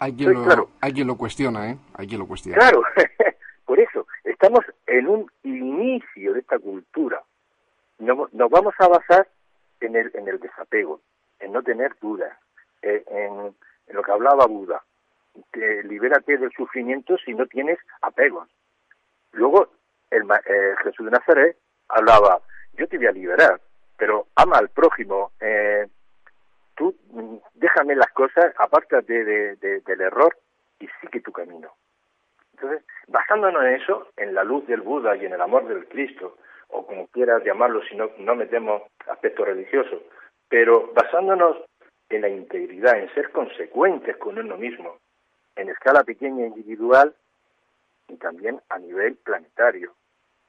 Hay 0.00 0.14
quien, 0.14 0.32
lo, 0.32 0.70
hay 0.80 0.92
quien 0.92 1.06
lo 1.06 1.16
cuestiona, 1.16 1.70
¿eh? 1.70 1.78
Hay 1.94 2.06
quien 2.06 2.20
lo 2.20 2.26
cuestiona. 2.26 2.58
Claro, 2.58 2.82
por 3.66 3.78
eso, 3.78 4.06
estamos 4.24 4.60
en 4.86 5.06
un 5.06 5.30
inicio 5.42 6.32
de 6.32 6.40
esta 6.40 6.58
cultura. 6.58 7.22
Nos, 7.98 8.32
nos 8.32 8.50
vamos 8.50 8.74
a 8.78 8.88
basar 8.88 9.28
en 9.80 9.96
el, 9.96 10.10
en 10.14 10.26
el 10.26 10.40
desapego, 10.40 11.02
en 11.38 11.52
no 11.52 11.62
tener 11.62 11.94
dudas, 12.00 12.32
eh, 12.80 13.04
en, 13.08 13.54
en 13.88 13.96
lo 13.96 14.02
que 14.02 14.10
hablaba 14.10 14.46
Buda, 14.46 14.82
que 15.52 15.82
libérate 15.84 16.38
del 16.38 16.50
sufrimiento 16.52 17.18
si 17.18 17.34
no 17.34 17.46
tienes 17.46 17.78
apegos. 18.00 18.48
Luego, 19.32 19.68
el, 20.10 20.22
eh, 20.22 20.74
Jesús 20.82 21.06
de 21.06 21.12
Nazaret 21.12 21.56
hablaba, 21.88 22.40
yo 22.72 22.88
te 22.88 22.96
voy 22.96 23.06
a 23.06 23.12
liberar, 23.12 23.60
pero 23.96 24.28
ama 24.34 24.56
al 24.56 24.70
prójimo, 24.70 25.32
eh, 25.40 25.86
déjame 27.54 27.94
las 27.94 28.10
cosas, 28.12 28.54
apártate 28.58 29.24
de, 29.24 29.56
del 29.56 30.00
error 30.00 30.36
y 30.78 30.88
sigue 31.00 31.20
tu 31.20 31.32
camino. 31.32 31.72
Entonces, 32.54 32.84
basándonos 33.08 33.62
en 33.64 33.74
eso, 33.74 34.08
en 34.16 34.34
la 34.34 34.44
luz 34.44 34.66
del 34.66 34.82
Buda 34.82 35.16
y 35.16 35.26
en 35.26 35.32
el 35.32 35.40
amor 35.40 35.66
del 35.66 35.86
Cristo, 35.88 36.36
o 36.68 36.86
como 36.86 37.06
quieras 37.08 37.42
llamarlo 37.44 37.82
si 37.84 37.96
no, 37.96 38.10
no 38.18 38.34
metemos 38.34 38.82
aspectos 39.08 39.46
religiosos, 39.46 40.02
pero 40.48 40.92
basándonos 40.94 41.56
en 42.10 42.22
la 42.22 42.28
integridad, 42.28 42.98
en 42.98 43.12
ser 43.14 43.30
consecuentes 43.30 44.16
con 44.16 44.38
uno 44.38 44.56
mismo, 44.56 44.98
en 45.56 45.68
escala 45.68 46.04
pequeña 46.04 46.46
individual 46.46 47.14
y 48.08 48.16
también 48.16 48.60
a 48.68 48.78
nivel 48.78 49.16
planetario. 49.16 49.94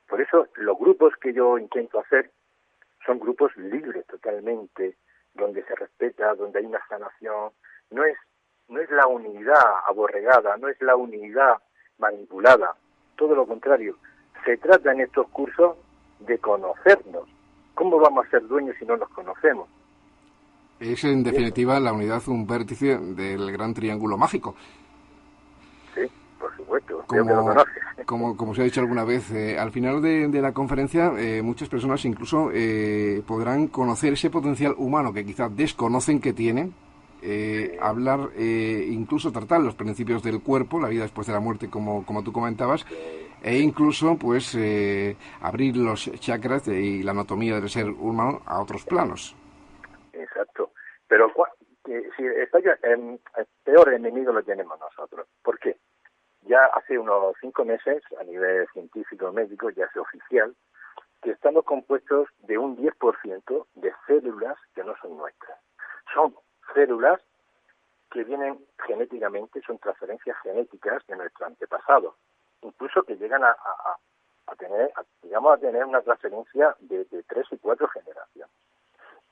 Por 0.07 0.21
eso 0.21 0.47
los 0.55 0.77
grupos 0.77 1.13
que 1.17 1.33
yo 1.33 1.57
intento 1.57 1.99
hacer 1.99 2.31
son 3.05 3.19
grupos 3.19 3.55
libres 3.57 4.05
totalmente, 4.07 4.95
donde 5.33 5.63
se 5.63 5.75
respeta, 5.75 6.35
donde 6.35 6.59
hay 6.59 6.65
una 6.65 6.79
sanación. 6.87 7.51
No 7.89 8.03
es, 8.03 8.17
no 8.67 8.79
es 8.79 8.89
la 8.91 9.07
unidad 9.07 9.63
aborregada, 9.87 10.57
no 10.57 10.67
es 10.67 10.81
la 10.81 10.95
unidad 10.95 11.57
manipulada, 11.97 12.75
todo 13.15 13.35
lo 13.35 13.45
contrario. 13.45 13.97
Se 14.45 14.57
trata 14.57 14.91
en 14.91 15.01
estos 15.01 15.27
cursos 15.29 15.77
de 16.19 16.37
conocernos. 16.39 17.27
¿Cómo 17.75 17.99
vamos 17.99 18.25
a 18.25 18.29
ser 18.29 18.47
dueños 18.47 18.75
si 18.79 18.85
no 18.85 18.97
nos 18.97 19.09
conocemos? 19.09 19.67
Es 20.79 21.03
en 21.03 21.23
definitiva 21.23 21.79
la 21.79 21.93
unidad 21.93 22.21
un 22.27 22.47
vértice 22.47 22.97
del 22.97 23.51
gran 23.51 23.73
triángulo 23.73 24.17
mágico 24.17 24.55
como, 28.05 28.37
como, 28.37 28.55
se 28.55 28.61
ha 28.61 28.65
dicho 28.65 28.81
alguna 28.81 29.03
vez, 29.03 29.31
eh, 29.31 29.57
al 29.57 29.71
final 29.71 30.01
de, 30.01 30.41
la 30.41 30.53
conferencia 30.53 31.11
eh, 31.17 31.41
muchas 31.41 31.69
personas 31.69 32.03
incluso 32.05 32.49
eh, 32.53 33.21
podrán 33.27 33.67
conocer 33.67 34.13
ese 34.13 34.29
potencial 34.29 34.73
humano 34.77 35.13
que 35.13 35.25
quizás 35.25 35.55
desconocen 35.55 36.19
que 36.19 36.33
tienen, 36.33 36.73
hablar, 37.79 38.31
incluso 38.35 39.31
tratar 39.31 39.61
los 39.61 39.75
principios 39.75 40.23
del 40.23 40.41
cuerpo, 40.41 40.79
la 40.79 40.87
vida 40.87 41.03
después 41.03 41.27
de 41.27 41.33
la 41.33 41.39
muerte, 41.39 41.69
como, 41.69 42.03
como 42.03 42.23
tú 42.23 42.31
comentabas, 42.31 42.83
e 43.43 43.59
incluso 43.59 44.17
pues 44.17 44.57
abrir 45.39 45.77
los 45.77 46.11
chakras 46.19 46.67
y 46.67 47.03
la 47.03 47.11
anatomía 47.11 47.59
del 47.59 47.69
ser 47.69 47.89
humano 47.89 48.41
a 48.47 48.59
otros 48.59 48.85
planos. 48.85 49.35
Exacto. 50.13 50.71
Pero 51.07 51.31
si 51.83 52.23
el 52.23 53.19
peor 53.63 53.93
enemigo 53.93 54.31
lo 54.31 54.43
tenemos 54.43 54.79
nosotros. 54.79 55.27
¿Por 55.43 55.59
qué? 55.59 55.77
Ya 56.51 56.65
hace 56.65 56.99
unos 56.99 57.33
cinco 57.39 57.63
meses, 57.63 58.03
a 58.19 58.23
nivel 58.25 58.67
científico 58.73 59.31
médico, 59.31 59.69
ya 59.69 59.85
es 59.85 59.95
oficial, 59.95 60.53
que 61.21 61.31
estamos 61.31 61.63
compuestos 61.63 62.27
de 62.39 62.57
un 62.57 62.75
10% 62.75 63.67
de 63.75 63.93
células 64.05 64.57
que 64.75 64.83
no 64.83 64.93
son 65.01 65.17
nuestras. 65.17 65.57
Son 66.13 66.35
células 66.73 67.21
que 68.11 68.25
vienen 68.25 68.59
genéticamente, 68.85 69.61
son 69.61 69.77
transferencias 69.79 70.35
genéticas 70.43 71.07
de 71.07 71.15
nuestro 71.15 71.45
antepasado, 71.45 72.17
incluso 72.63 73.03
que 73.03 73.15
llegan 73.15 73.45
a, 73.45 73.55
tener, 74.57 74.91
digamos, 75.21 75.53
a 75.53 75.57
tener 75.57 75.85
una 75.85 76.01
transferencia 76.01 76.75
de, 76.81 77.05
tres 77.29 77.47
y 77.51 77.57
cuatro 77.59 77.87
generaciones. 77.87 78.53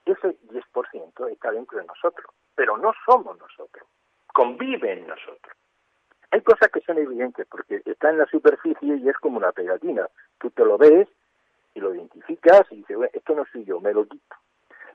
Ese 0.05 0.39
10% 0.47 1.31
está 1.31 1.51
dentro 1.51 1.79
de 1.79 1.85
nosotros, 1.85 2.33
pero 2.55 2.77
no 2.77 2.93
somos 3.05 3.37
nosotros, 3.37 3.85
convive 4.33 4.93
en 4.93 5.05
nosotros. 5.05 5.38
Hay 6.31 6.41
cosas 6.41 6.69
que 6.71 6.81
son 6.81 6.97
evidentes 6.97 7.47
porque 7.47 7.81
está 7.85 8.09
en 8.11 8.19
la 8.19 8.25
superficie 8.27 8.95
y 8.95 9.09
es 9.09 9.17
como 9.17 9.37
una 9.37 9.51
pegatina. 9.51 10.07
Tú 10.39 10.51
te 10.51 10.63
lo 10.63 10.77
ves 10.77 11.07
y 11.73 11.79
lo 11.79 11.93
identificas 11.93 12.63
y 12.71 12.77
dices, 12.77 12.97
esto 13.13 13.35
no 13.35 13.45
soy 13.51 13.65
yo, 13.65 13.79
me 13.79 13.93
lo 13.93 14.05
quito. 14.05 14.35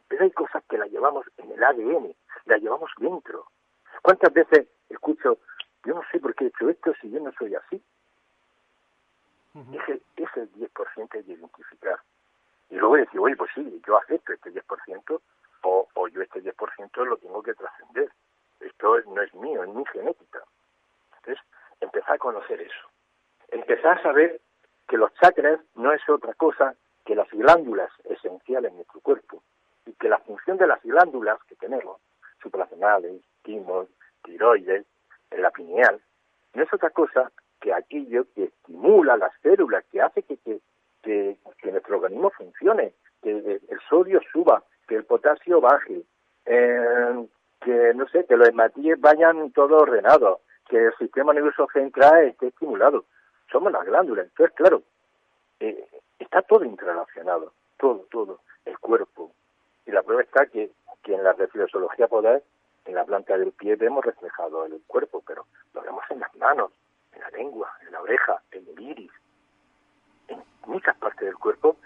Pero 0.09 0.25
hay 0.25 0.31
cosas 0.31 0.63
que 0.69 0.79
las 0.79 0.91
llevamos 0.91 1.27
en 1.39 1.51
el 1.51 1.63
ADN, 1.63 2.15
las 2.45 2.63
llevamos 2.63 2.91
dentro. 2.99 3.47
¿Cuántas 4.03 4.33
veces 4.33 4.69
escucho, 4.89 5.39
yo 5.85 5.95
no 5.95 6.03
sé 6.13 6.21
por 6.21 6.35
qué 6.35 6.45
he 6.45 6.49
hecho 6.49 6.69
esto 6.69 6.93
si 7.01 7.11
yo 7.11 7.21
no 7.21 7.33
soy 7.33 7.55
así? 7.55 7.83
ese, 9.55 10.03
ese 10.17 10.49
10% 10.53 11.25
de 11.25 11.33
identificar. 11.33 12.01
Y 12.71 12.77
luego 12.77 12.97
decir, 12.97 13.21
oye, 13.21 13.37
pues 13.37 13.51
sí, 13.55 13.83
yo 13.87 13.97
acepto 13.99 14.33
este 14.33 14.53
10%, 14.53 15.21
o, 15.63 15.89
o 15.95 16.09
yo 16.09 16.23
este 16.23 16.43
10% 16.43 17.05
lo 17.05 17.17
tengo 17.19 17.43
que 17.43 17.55
trascender. 17.55 18.11
Esto 18.61 19.01
no 19.07 19.23
es 19.23 19.35
mío, 19.35 19.63
es 19.63 19.71
mi 19.71 19.85
genética. 19.93 20.34
A 22.07 22.19
conocer 22.19 22.61
eso. 22.61 22.89
Empezar 23.49 23.99
a 23.99 24.03
saber 24.03 24.41
que 24.89 24.97
los 24.97 25.13
chakras 25.15 25.61
no 25.75 25.93
es 25.93 26.07
otra 26.09 26.35
cosa 26.35 26.75
que 27.05 27.15
las 27.15 27.31
glándulas 27.31 27.91
esenciales 28.05 28.71
en 28.71 28.77
nuestro 28.77 29.01
cuerpo 29.01 29.43
y 29.87 29.93
que 29.95 30.09
la 30.09 30.19
función 30.19 30.57
de 30.57 30.67
las 30.67 30.83
glándulas 30.83 31.43
que 31.45 31.57
tenemos, 31.57 32.01
suprarrenales, 32.43 33.23
timos, 33.43 33.89
tiroides, 34.23 34.85
la 35.31 35.51
pineal, 35.51 36.01
no 36.55 36.63
es 36.63 36.73
otra 36.73 36.91
cosa 36.91 37.31
que 37.61 37.73
aquello 37.73 38.27
que 38.35 38.45
estimula 38.45 39.17
las 39.17 39.33
células, 39.43 39.85
que 39.91 40.01
hace 40.01 40.23
que, 40.23 40.37
que, 40.37 40.61
que, 41.03 41.73
nuestro 41.73 41.97
organismo 41.97 42.31
funcione, 42.31 42.95
que 43.23 43.31
el 43.31 43.81
sodio 43.89 44.21
suba, 44.33 44.63
que 44.87 44.97
el 44.97 45.05
potasio 45.05 45.61
baje, 45.61 46.03
eh, 46.47 47.27
que 47.61 47.95
no 47.95 48.07
sé, 48.09 48.27
que 48.27 48.37
los 48.37 48.49
hematíes 48.49 49.01
vayan 49.01 49.51
todo 49.53 49.79
ordenados, 49.79 50.41
que 50.69 50.87
el 50.87 50.95
sistema 50.97 51.33
nervioso 51.33 51.67
central 51.73 52.27
esté 52.27 52.49
estimulado. 52.49 53.05
Somos 53.51 53.73
las 53.73 53.85
glándulas. 53.85 54.27
Entonces, 54.27 54.55
claro, 54.57 54.83
eh, 55.61 55.89
Está 56.19 56.43
todo 56.43 56.65
interrelacionado, 56.65 57.53
todo, 57.79 58.07
todo, 58.11 58.41
el 58.65 58.79
cuerpo. 58.79 59.33
Y 59.87 59.91
la 59.91 60.03
prueba 60.03 60.23
está 60.23 60.47
que, 60.47 60.71
que 61.03 61.15
en 61.15 61.23
la 61.23 61.33
reflexología 61.33 62.09
poder, 62.09 62.43
en 62.87 62.95
la 62.95 63.05
planta 63.05 63.37
del 63.37 63.53
pie 63.53 63.77
vemos 63.77 64.05
reflejado 64.05 64.65
el 64.65 64.81
cuerpo, 64.87 65.23
pero 65.27 65.47
lo 65.75 65.83
vemos 65.83 66.03
en 66.11 66.21
las 66.21 66.35
manos, 66.37 66.73
en 67.13 67.21
la 67.21 67.31
lengua, 67.31 67.71
en 67.87 67.93
la 67.93 68.01
oreja, 68.01 68.43
en 68.53 68.67
el 68.67 68.81
iris, 68.81 69.13
en 70.29 70.43
muchas 70.67 70.97
partes 70.97 71.27
del 71.27 71.37
cuerpo 71.37 71.77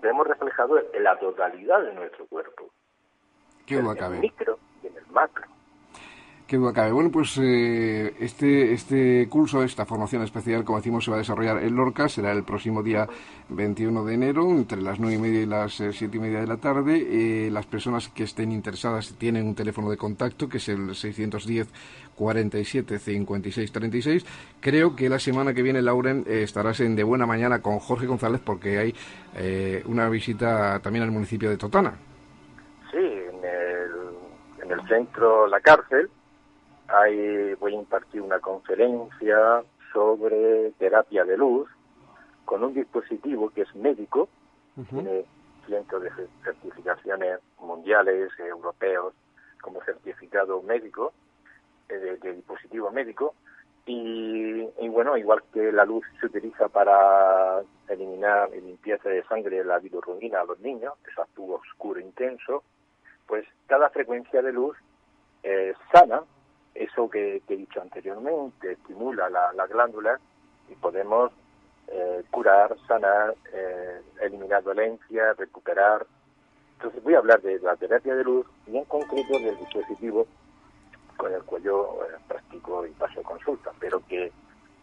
vemos 0.00 0.26
reflejado 0.26 0.78
en 0.78 1.02
la 1.02 1.18
totalidad 1.18 1.82
de 1.82 1.94
nuestro 1.94 2.26
cuerpo. 2.26 2.70
¿Qué 3.66 3.78
en 3.78 3.86
el 3.86 4.10
micro 4.20 4.58
y 4.82 4.88
en 4.88 4.96
el 4.96 5.06
macro. 5.06 5.46
Qué 6.46 6.58
duda 6.58 6.72
cabe. 6.72 6.92
Bueno, 6.92 7.10
pues 7.10 7.36
eh, 7.42 8.14
este, 8.20 8.72
este 8.72 9.28
curso, 9.28 9.64
esta 9.64 9.84
formación 9.84 10.22
especial, 10.22 10.62
como 10.62 10.78
decimos, 10.78 11.04
se 11.04 11.10
va 11.10 11.16
a 11.16 11.18
desarrollar 11.18 11.60
en 11.64 11.74
Lorca. 11.74 12.08
Será 12.08 12.30
el 12.30 12.44
próximo 12.44 12.84
día 12.84 13.08
21 13.48 14.04
de 14.04 14.14
enero, 14.14 14.48
entre 14.50 14.80
las 14.80 15.00
9 15.00 15.16
y 15.16 15.18
media 15.18 15.40
y 15.40 15.46
las 15.46 15.72
7 15.74 16.04
eh, 16.04 16.10
y 16.12 16.18
media 16.20 16.38
de 16.38 16.46
la 16.46 16.58
tarde. 16.58 17.04
Eh, 17.04 17.50
las 17.50 17.66
personas 17.66 18.08
que 18.10 18.22
estén 18.22 18.52
interesadas 18.52 19.16
tienen 19.18 19.44
un 19.44 19.56
teléfono 19.56 19.90
de 19.90 19.96
contacto, 19.96 20.48
que 20.48 20.58
es 20.58 20.68
el 20.68 20.94
610 20.94 21.66
47 22.14 23.00
56 23.00 23.72
36. 23.72 24.26
Creo 24.60 24.94
que 24.94 25.08
la 25.08 25.18
semana 25.18 25.52
que 25.52 25.62
viene, 25.62 25.82
Lauren, 25.82 26.26
estarás 26.28 26.78
en 26.78 26.94
De 26.94 27.02
Buena 27.02 27.26
Mañana 27.26 27.60
con 27.60 27.80
Jorge 27.80 28.06
González, 28.06 28.40
porque 28.44 28.78
hay 28.78 28.94
una 29.86 30.08
visita 30.08 30.78
también 30.78 31.02
al 31.02 31.10
municipio 31.10 31.50
de 31.50 31.56
Totana. 31.56 31.94
Sí, 32.92 32.98
en 32.98 33.44
el, 33.44 34.62
en 34.62 34.70
el 34.70 34.88
centro 34.88 35.48
La 35.48 35.58
Cárcel 35.58 36.08
Ahí 36.88 37.54
voy 37.54 37.74
a 37.74 37.78
impartir 37.78 38.22
una 38.22 38.38
conferencia 38.38 39.62
sobre 39.92 40.70
terapia 40.78 41.24
de 41.24 41.36
luz 41.36 41.68
con 42.44 42.62
un 42.62 42.74
dispositivo 42.74 43.50
que 43.50 43.62
es 43.62 43.74
médico, 43.74 44.28
tiene 44.90 45.24
cientos 45.66 46.02
de 46.02 46.10
certificaciones 46.44 47.40
mundiales, 47.58 48.30
europeos, 48.38 49.14
como 49.60 49.82
certificado 49.82 50.62
médico, 50.62 51.12
eh, 51.88 52.18
de, 52.22 52.34
dispositivo 52.34 52.90
médico, 52.90 53.34
y, 53.84 54.88
bueno, 54.88 55.16
igual 55.16 55.42
que 55.52 55.70
la 55.70 55.84
luz 55.84 56.04
se 56.20 56.26
utiliza 56.26 56.68
para 56.68 57.62
eliminar 57.88 58.50
y 58.54 58.60
limpieza 58.60 59.08
de 59.08 59.22
sangre 59.24 59.64
la 59.64 59.78
bilirrubina 59.78 60.40
a 60.40 60.44
los 60.44 60.58
niños, 60.60 60.94
ese 61.04 61.22
tubo 61.34 61.56
oscuro 61.56 62.00
intenso, 62.00 62.64
pues 63.26 63.46
cada 63.66 63.90
frecuencia 63.90 64.42
de 64.42 64.52
luz 64.52 64.76
eh, 65.42 65.72
sana 65.92 66.22
eso 66.78 67.08
que, 67.08 67.42
he 67.48 67.56
dicho 67.56 67.80
anteriormente, 67.80 68.72
estimula 68.72 69.28
la, 69.30 69.66
glándula 69.66 70.18
y 70.68 70.74
podemos 70.74 71.32
eh, 71.88 72.24
curar, 72.30 72.76
sanar, 72.86 73.34
eh, 73.52 74.00
eliminar 74.20 74.62
dolencia, 74.62 75.32
recuperar. 75.34 76.06
Entonces 76.74 77.02
voy 77.02 77.14
a 77.14 77.18
hablar 77.18 77.40
de 77.42 77.58
la 77.60 77.76
terapia 77.76 78.14
de 78.14 78.24
luz 78.24 78.46
y 78.66 78.76
en 78.76 78.84
concreto 78.84 79.38
del 79.38 79.56
dispositivo 79.58 80.26
con 81.16 81.32
el 81.32 81.42
cual 81.44 81.62
yo 81.62 81.98
eh, 82.04 82.16
practico 82.28 82.86
y 82.86 82.90
paso 82.90 83.22
consulta, 83.22 83.72
pero 83.80 84.04
que, 84.06 84.30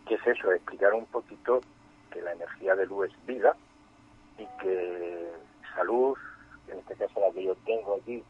que 0.08 0.16
es 0.16 0.28
eso, 0.28 0.52
explicar 0.52 0.94
un 0.94 1.06
poquito 1.06 1.62
que 2.12 2.22
la 2.22 2.34
energía 2.34 2.76
de 2.76 2.86
luz 2.86 3.10
es 3.10 3.26
vida 3.26 3.56
y 4.38 4.46
que 4.62 5.32
salud, 5.76 6.18
en 6.68 6.80
este 6.80 6.96
caso 6.96 7.20
la 7.20 7.32
que 7.32 7.44
yo 7.44 7.56
tengo 7.66 7.98
aquí, 8.02 8.24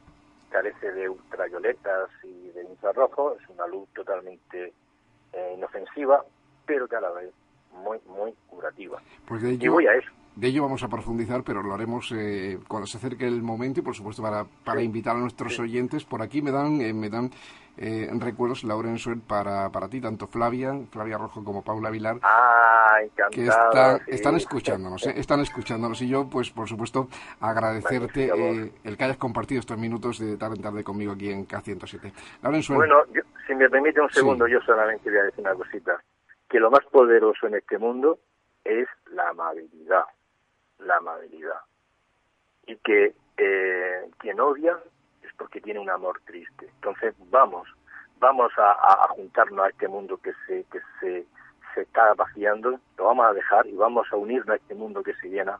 carece 0.53 0.91
de 0.91 1.09
ultravioletas 1.09 2.09
y 2.23 2.49
de 2.51 2.63
infrarrojo, 2.63 3.35
es 3.41 3.49
una 3.49 3.65
luz 3.65 3.89
totalmente 3.95 4.71
eh, 5.33 5.53
inofensiva, 5.57 6.23
pero 6.63 6.87
que 6.87 6.95
a 6.95 7.01
la 7.01 7.09
vez 7.09 7.33
muy, 7.73 7.97
muy 8.05 8.33
curativa. 8.47 9.01
Pues 9.27 9.41
de 9.41 9.49
ello, 9.53 9.65
y 9.65 9.67
voy 9.67 9.87
a 9.87 9.95
eso. 9.95 10.11
De 10.35 10.47
ello 10.47 10.61
vamos 10.61 10.83
a 10.83 10.87
profundizar, 10.87 11.43
pero 11.43 11.63
lo 11.63 11.73
haremos 11.73 12.11
eh, 12.11 12.59
cuando 12.67 12.85
se 12.85 12.97
acerque 12.97 13.25
el 13.25 13.41
momento 13.41 13.79
y, 13.79 13.83
por 13.83 13.95
supuesto, 13.95 14.21
para, 14.21 14.45
para 14.45 14.81
invitar 14.81 15.15
a 15.15 15.19
nuestros 15.19 15.59
oyentes. 15.59 16.05
Por 16.05 16.21
aquí 16.21 16.41
me 16.41 16.51
dan, 16.51 16.81
eh, 16.81 16.93
me 16.93 17.09
dan 17.09 17.31
eh, 17.77 18.07
recuerdos, 18.19 18.63
Lauren 18.63 18.99
Suel, 18.99 19.21
para, 19.21 19.71
para 19.71 19.89
ti, 19.89 19.99
tanto 19.99 20.27
Flavia, 20.27 20.73
Flavia 20.91 21.17
Rojo 21.17 21.43
como 21.43 21.63
Paula 21.63 21.89
Vilar, 21.89 22.17
ah, 22.21 22.97
que 23.31 23.49
están 24.07 24.35
escuchándonos, 24.35 25.07
¿eh? 25.07 25.13
están 25.17 25.39
escuchándonos. 25.39 26.01
Y 26.01 26.07
yo, 26.07 26.29
pues, 26.29 26.51
por 26.51 26.67
supuesto, 26.67 27.07
agradecerte 27.39 28.25
eh, 28.25 28.71
el 28.83 28.97
que 28.97 29.03
hayas 29.03 29.17
compartido 29.17 29.59
estos 29.59 29.77
minutos 29.77 30.19
de 30.19 30.37
tarde 30.37 30.55
en 30.57 30.61
tarde 30.61 30.83
conmigo 30.83 31.13
aquí 31.13 31.31
en 31.31 31.47
K107. 31.47 32.11
Lauren 32.43 32.61
Suel. 32.61 32.77
Bueno, 32.77 33.03
si 33.47 33.55
me 33.55 33.69
permite 33.69 33.99
un 33.99 34.09
segundo, 34.09 34.47
yo 34.47 34.61
solamente 34.61 35.09
voy 35.09 35.19
a 35.19 35.23
decir 35.23 35.41
una 35.41 35.55
cosita. 35.55 36.01
Que 36.49 36.59
lo 36.59 36.69
más 36.69 36.85
poderoso 36.91 37.47
en 37.47 37.55
este 37.55 37.79
mundo 37.79 38.19
es 38.63 38.87
la 39.11 39.29
amabilidad. 39.29 40.05
La 40.79 40.97
amabilidad. 40.97 41.59
Y 42.67 42.75
que 42.77 43.15
eh, 43.37 44.09
quien 44.19 44.39
odia 44.39 44.77
porque 45.37 45.61
tiene 45.61 45.79
un 45.79 45.89
amor 45.89 46.21
triste. 46.25 46.67
Entonces 46.75 47.13
vamos, 47.29 47.67
vamos 48.19 48.51
a, 48.57 49.07
juntarnos 49.09 49.65
a 49.65 49.69
este 49.69 49.87
mundo 49.87 50.17
que 50.17 50.31
se, 50.45 50.63
que 50.71 50.79
se, 50.99 51.25
se 51.73 51.81
está 51.81 52.13
vaciando, 52.13 52.79
lo 52.97 53.05
vamos 53.05 53.25
a 53.25 53.33
dejar 53.33 53.67
y 53.67 53.73
vamos 53.73 54.07
a 54.11 54.15
unirnos 54.15 54.49
a 54.49 54.55
este 54.55 54.75
mundo 54.75 55.03
que 55.03 55.13
se 55.15 55.29
llena 55.29 55.59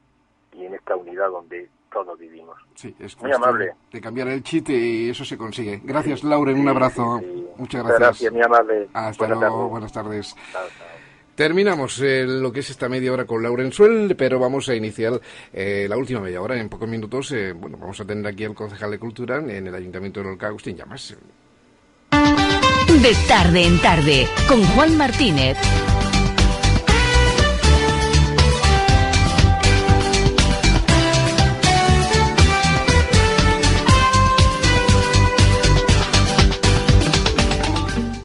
y 0.52 0.66
en 0.66 0.76
esta 0.76 0.96
unidad 0.96 1.30
donde 1.30 1.70
todos 1.92 2.18
vivimos. 2.18 2.58
Sí, 2.76 2.96
es 3.00 3.20
muy 3.22 3.32
amable. 3.32 3.74
De 3.92 4.02
cambiar 4.02 4.28
el 4.28 4.44
chiste 4.44 4.74
y 4.74 5.10
eso 5.10 5.24
se 5.24 5.38
consigue. 5.38 5.80
Gracias, 5.84 6.24
Lauren. 6.24 6.60
Un 6.60 6.70
abrazo. 6.70 7.22
Muchas 7.58 7.84
gracias. 7.84 8.00
Gracias, 8.00 8.34
muy 8.34 8.42
amable. 8.42 8.90
Hasta 8.94 9.28
luego. 9.28 9.70
Buenas 9.70 9.94
tardes. 9.94 10.36
Terminamos 11.36 12.00
eh, 12.02 12.26
lo 12.28 12.52
que 12.52 12.60
es 12.60 12.70
esta 12.70 12.88
media 12.88 13.12
hora 13.12 13.26
con 13.26 13.42
Lauren 13.42 13.72
Suel, 13.72 14.16
pero 14.16 14.38
vamos 14.40 14.70
a 14.70 14.76
iniciar 14.76 15.20
eh, 15.52 15.88
la 15.90 15.98
última 15.98 16.20
media 16.20 16.42
hora. 16.42 16.60
En 16.60 16.70
pocos 16.70 16.88
minutos, 16.88 17.32
eh, 17.32 17.54
bueno, 17.54 17.78
vamos 17.78 18.00
a 18.00 18.06
tener 18.06 18.26
aquí 18.28 18.44
al 18.44 18.54
concejal 18.54 18.92
de 18.92 19.00
Cultura 19.00 19.38
en 19.38 19.66
el 19.66 19.74
Ayuntamiento 19.74 20.20
de 20.20 20.28
Lorca, 20.28 20.48
Agustín 20.48 20.78
Llamas. 20.78 21.16
De 22.12 23.16
tarde 23.28 23.66
en 23.66 23.82
tarde, 23.82 24.28
con 24.48 24.64
Juan 24.64 24.96
Martínez. 24.96 25.58